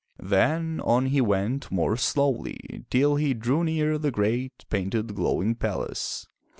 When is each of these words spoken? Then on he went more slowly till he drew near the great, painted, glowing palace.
Then 0.17 0.81
on 0.83 1.05
he 1.05 1.21
went 1.21 1.71
more 1.71 1.95
slowly 1.95 2.85
till 2.89 3.17
he 3.17 3.35
drew 3.35 3.63
near 3.63 3.99
the 3.99 4.09
great, 4.09 4.65
painted, 4.71 5.13
glowing 5.13 5.53
palace. 5.53 6.25